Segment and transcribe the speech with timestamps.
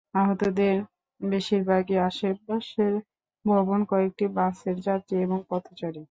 [0.15, 0.75] আহতদের
[1.21, 2.93] বেশিরভাগই আশেপাশের
[3.45, 5.99] ভবন, কয়েকটি বাসের যাত্রী এবং পথচারী।